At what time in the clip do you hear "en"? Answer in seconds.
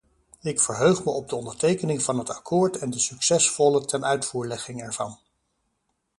2.77-2.89